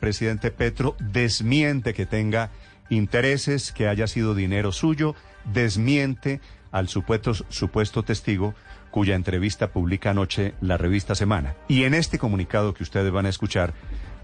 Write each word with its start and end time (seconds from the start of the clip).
presidente 0.00 0.50
Petro 0.50 0.96
desmiente 0.98 1.94
que 1.94 2.06
tenga 2.06 2.50
intereses, 2.88 3.70
que 3.72 3.86
haya 3.86 4.06
sido 4.06 4.34
dinero 4.34 4.72
suyo, 4.72 5.14
desmiente 5.44 6.40
al 6.72 6.88
supuesto, 6.88 7.34
supuesto 7.34 8.02
testigo 8.02 8.54
cuya 8.90 9.14
entrevista 9.14 9.68
publica 9.68 10.10
anoche 10.10 10.54
la 10.60 10.76
revista 10.76 11.14
Semana. 11.14 11.54
Y 11.68 11.84
en 11.84 11.94
este 11.94 12.18
comunicado 12.18 12.74
que 12.74 12.82
ustedes 12.82 13.12
van 13.12 13.26
a 13.26 13.28
escuchar, 13.28 13.72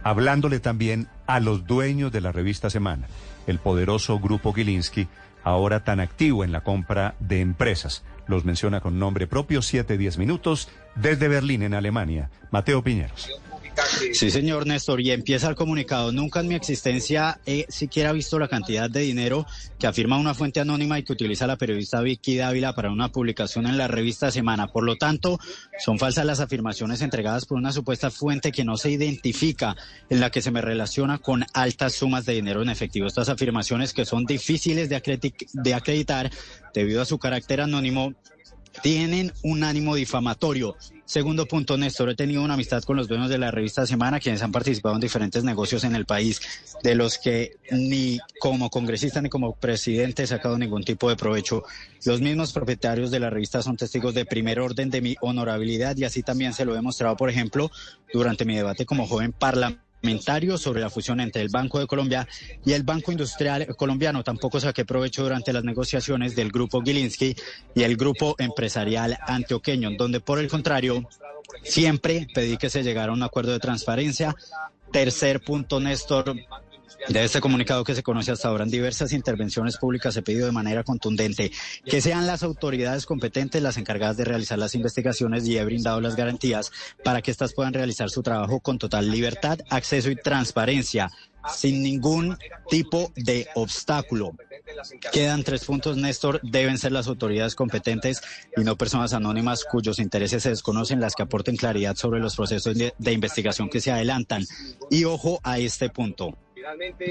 hablándole 0.02 0.60
también 0.60 1.08
a 1.26 1.40
los 1.40 1.66
dueños 1.66 2.12
de 2.12 2.20
la 2.20 2.32
revista 2.32 2.70
Semana, 2.70 3.06
el 3.46 3.58
poderoso 3.58 4.18
grupo 4.18 4.52
Gilinski, 4.52 5.08
ahora 5.44 5.84
tan 5.84 6.00
activo 6.00 6.42
en 6.42 6.50
la 6.50 6.62
compra 6.62 7.14
de 7.20 7.40
empresas. 7.40 8.04
Los 8.26 8.44
menciona 8.44 8.80
con 8.80 8.98
nombre 8.98 9.28
propio, 9.28 9.60
7-10 9.60 10.18
minutos, 10.18 10.68
desde 10.96 11.28
Berlín, 11.28 11.62
en 11.62 11.74
Alemania. 11.74 12.30
Mateo 12.50 12.82
Piñeros. 12.82 13.30
Sí, 14.12 14.30
señor 14.30 14.66
Néstor, 14.66 15.00
y 15.00 15.10
empieza 15.10 15.48
el 15.48 15.54
comunicado. 15.54 16.12
Nunca 16.12 16.40
en 16.40 16.48
mi 16.48 16.54
existencia 16.54 17.40
he 17.44 17.66
siquiera 17.68 18.12
visto 18.12 18.38
la 18.38 18.48
cantidad 18.48 18.88
de 18.88 19.00
dinero 19.00 19.46
que 19.78 19.86
afirma 19.86 20.18
una 20.18 20.34
fuente 20.34 20.60
anónima 20.60 20.98
y 20.98 21.02
que 21.02 21.12
utiliza 21.12 21.46
la 21.46 21.56
periodista 21.56 22.00
Vicky 22.00 22.36
Dávila 22.36 22.74
para 22.74 22.90
una 22.90 23.10
publicación 23.10 23.66
en 23.66 23.76
la 23.76 23.88
revista 23.88 24.30
Semana. 24.30 24.68
Por 24.68 24.84
lo 24.84 24.96
tanto, 24.96 25.38
son 25.78 25.98
falsas 25.98 26.24
las 26.24 26.40
afirmaciones 26.40 27.02
entregadas 27.02 27.44
por 27.44 27.58
una 27.58 27.72
supuesta 27.72 28.10
fuente 28.10 28.52
que 28.52 28.64
no 28.64 28.76
se 28.76 28.90
identifica, 28.90 29.76
en 30.08 30.20
la 30.20 30.30
que 30.30 30.42
se 30.42 30.50
me 30.50 30.62
relaciona 30.62 31.18
con 31.18 31.44
altas 31.52 31.94
sumas 31.94 32.24
de 32.24 32.34
dinero 32.34 32.62
en 32.62 32.70
efectivo. 32.70 33.06
Estas 33.06 33.28
afirmaciones 33.28 33.92
que 33.92 34.04
son 34.04 34.24
difíciles 34.24 34.88
de, 34.88 35.74
acreditar 35.74 36.30
debido 36.72 37.02
a 37.02 37.04
su 37.04 37.18
carácter 37.18 37.60
anónimo 37.60 38.14
tienen 38.86 39.32
un 39.42 39.64
ánimo 39.64 39.96
difamatorio. 39.96 40.76
Segundo 41.04 41.46
punto, 41.46 41.76
Néstor, 41.76 42.10
he 42.10 42.14
tenido 42.14 42.44
una 42.44 42.54
amistad 42.54 42.84
con 42.84 42.96
los 42.96 43.08
dueños 43.08 43.28
de 43.28 43.36
la 43.36 43.50
revista 43.50 43.84
Semana, 43.84 44.20
quienes 44.20 44.42
han 44.42 44.52
participado 44.52 44.94
en 44.94 45.00
diferentes 45.00 45.42
negocios 45.42 45.82
en 45.82 45.96
el 45.96 46.06
país, 46.06 46.40
de 46.84 46.94
los 46.94 47.18
que 47.18 47.56
ni 47.72 48.20
como 48.38 48.70
congresista 48.70 49.20
ni 49.20 49.28
como 49.28 49.56
presidente 49.56 50.22
he 50.22 50.26
sacado 50.28 50.56
ningún 50.56 50.84
tipo 50.84 51.08
de 51.08 51.16
provecho. 51.16 51.64
Los 52.04 52.20
mismos 52.20 52.52
propietarios 52.52 53.10
de 53.10 53.18
la 53.18 53.28
revista 53.28 53.60
son 53.60 53.76
testigos 53.76 54.14
de 54.14 54.24
primer 54.24 54.60
orden 54.60 54.88
de 54.88 55.00
mi 55.00 55.16
honorabilidad 55.20 55.96
y 55.96 56.04
así 56.04 56.22
también 56.22 56.54
se 56.54 56.64
lo 56.64 56.72
he 56.72 56.76
demostrado, 56.76 57.16
por 57.16 57.28
ejemplo, 57.28 57.72
durante 58.12 58.44
mi 58.44 58.54
debate 58.54 58.86
como 58.86 59.08
joven 59.08 59.32
parlamentario 59.32 59.85
sobre 60.56 60.80
la 60.80 60.88
fusión 60.88 61.20
entre 61.20 61.42
el 61.42 61.48
Banco 61.48 61.80
de 61.80 61.86
Colombia 61.86 62.28
y 62.64 62.72
el 62.72 62.84
Banco 62.84 63.10
Industrial 63.10 63.66
Colombiano. 63.76 64.22
Tampoco 64.22 64.60
saqué 64.60 64.84
provecho 64.84 65.24
durante 65.24 65.52
las 65.52 65.64
negociaciones 65.64 66.36
del 66.36 66.52
Grupo 66.52 66.80
Gilinski 66.80 67.34
y 67.74 67.82
el 67.82 67.96
Grupo 67.96 68.36
Empresarial 68.38 69.18
Antioqueño, 69.26 69.90
donde 69.98 70.20
por 70.20 70.38
el 70.38 70.48
contrario 70.48 71.08
siempre 71.64 72.28
pedí 72.32 72.56
que 72.56 72.70
se 72.70 72.84
llegara 72.84 73.10
a 73.10 73.14
un 73.14 73.22
acuerdo 73.24 73.52
de 73.52 73.58
transparencia. 73.58 74.34
Tercer 74.92 75.40
punto, 75.40 75.80
Néstor, 75.80 76.36
de 77.08 77.24
este 77.24 77.40
comunicado 77.40 77.84
que 77.84 77.94
se 77.94 78.02
conoce 78.02 78.32
hasta 78.32 78.48
ahora 78.48 78.64
en 78.64 78.70
diversas 78.70 79.12
intervenciones 79.12 79.76
públicas 79.76 80.16
he 80.16 80.22
pedido 80.22 80.46
de 80.46 80.52
manera 80.52 80.84
contundente 80.84 81.52
que 81.84 82.00
sean 82.00 82.26
las 82.26 82.42
autoridades 82.42 83.06
competentes 83.06 83.62
las 83.62 83.76
encargadas 83.76 84.16
de 84.16 84.24
realizar 84.24 84.58
las 84.58 84.74
investigaciones 84.74 85.46
y 85.46 85.56
he 85.56 85.64
brindado 85.64 86.00
las 86.00 86.16
garantías 86.16 86.72
para 87.04 87.22
que 87.22 87.30
éstas 87.30 87.54
puedan 87.54 87.74
realizar 87.74 88.10
su 88.10 88.22
trabajo 88.22 88.60
con 88.60 88.78
total 88.78 89.10
libertad, 89.10 89.58
acceso 89.70 90.10
y 90.10 90.16
transparencia 90.16 91.10
sin 91.48 91.82
ningún 91.82 92.36
tipo 92.68 93.12
de 93.14 93.48
obstáculo. 93.54 94.32
Quedan 95.12 95.44
tres 95.44 95.64
puntos, 95.64 95.96
Néstor. 95.96 96.40
Deben 96.42 96.78
ser 96.78 96.92
las 96.92 97.06
autoridades 97.06 97.54
competentes 97.54 98.20
y 98.56 98.62
no 98.62 98.76
personas 98.76 99.12
anónimas 99.12 99.64
cuyos 99.64 99.98
intereses 99.98 100.42
se 100.42 100.50
desconocen 100.50 101.00
las 101.00 101.14
que 101.14 101.22
aporten 101.22 101.56
claridad 101.56 101.96
sobre 101.96 102.20
los 102.20 102.36
procesos 102.36 102.76
de 102.76 103.12
investigación 103.12 103.68
que 103.68 103.80
se 103.80 103.92
adelantan. 103.92 104.44
Y 104.90 105.04
ojo 105.04 105.40
a 105.44 105.58
este 105.58 105.88
punto. 105.88 106.36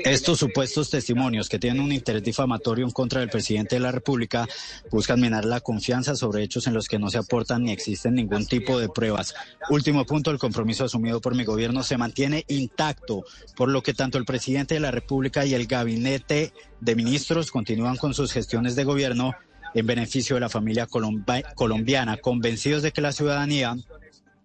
Estos 0.03 0.39
supuestos 0.39 0.89
testimonios 0.89 1.48
que 1.50 1.59
tienen 1.59 1.81
un 1.81 1.92
interés 1.92 2.23
difamatorio 2.23 2.86
en 2.86 2.92
contra 2.92 3.22
del 3.22 3.30
presidente 3.30 3.75
de 3.75 3.81
la 3.81 3.92
República 3.92 4.48
buscan 4.92 5.22
minar 5.22 5.45
la 5.45 5.61
confianza 5.61 6.16
sobre 6.16 6.44
hechos 6.44 6.67
en 6.67 6.73
los 6.73 6.88
que 6.88 6.99
no 6.99 7.10
se 7.10 7.17
aportan 7.17 7.64
ni 7.64 7.71
existen 7.71 8.16
ningún 8.16 8.45
tipo 8.45 8.80
de 8.80 8.89
pruebas. 8.89 9.33
Último 9.70 10.05
punto, 10.05 10.32
el 10.32 10.39
compromiso 10.39 10.83
asumido 10.83 11.21
por 11.21 11.36
mi 11.36 11.45
gobierno 11.45 11.83
se 11.83 11.98
mantiene 11.98 12.43
intacto, 12.48 13.23
por 13.55 13.70
lo 13.70 13.82
que 13.82 13.93
tanto 13.93 14.17
el 14.17 14.26
presidente 14.26 14.73
de 14.73 14.82
la 14.82 14.92
República 14.92 15.45
y 15.45 15.54
el 15.54 15.67
gabinete 15.67 16.54
de 16.82 16.95
ministros 16.95 17.52
continúan 17.52 17.98
con 17.98 18.14
sus 18.14 18.33
gestiones 18.33 18.76
de 18.76 18.83
gobierno 18.83 19.33
en 19.73 19.86
beneficio 19.86 20.36
de 20.36 20.39
la 20.39 20.49
familia 20.49 20.87
colombiana, 20.87 22.17
convencidos 22.17 22.82
de 22.82 22.92
que 22.92 23.02
la 23.02 23.11
ciudadanía 23.11 23.76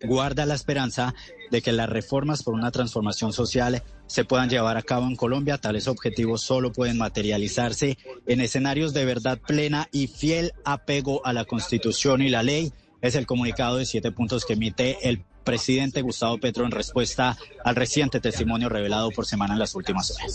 guarda 0.02 0.46
la 0.46 0.54
esperanza 0.54 1.14
de 1.50 1.62
que 1.62 1.72
las 1.72 1.88
reformas 1.88 2.42
por 2.42 2.54
una 2.54 2.70
transformación 2.70 3.32
social 3.32 3.82
se 4.06 4.24
puedan 4.24 4.48
llevar 4.48 4.76
a 4.76 4.82
cabo 4.82 5.06
en 5.06 5.16
Colombia. 5.16 5.58
Tales 5.58 5.88
objetivos 5.88 6.42
solo 6.42 6.72
pueden 6.72 6.98
materializarse 6.98 7.98
en 8.26 8.40
escenarios 8.40 8.92
de 8.92 9.04
verdad 9.04 9.38
plena 9.38 9.88
y 9.92 10.06
fiel 10.06 10.52
apego 10.64 11.24
a 11.24 11.32
la 11.32 11.44
Constitución 11.44 12.22
y 12.22 12.28
la 12.28 12.42
ley. 12.42 12.72
Es 13.00 13.14
el 13.14 13.26
comunicado 13.26 13.76
de 13.76 13.86
siete 13.86 14.12
puntos 14.12 14.44
que 14.44 14.54
emite 14.54 15.08
el 15.08 15.24
presidente 15.44 16.02
Gustavo 16.02 16.38
Petro 16.38 16.64
en 16.64 16.70
respuesta 16.70 17.36
al 17.64 17.74
reciente 17.74 18.20
testimonio 18.20 18.68
revelado 18.68 19.10
por 19.10 19.26
semana 19.26 19.54
en 19.54 19.58
las 19.58 19.74
últimas 19.74 20.10
horas. 20.10 20.34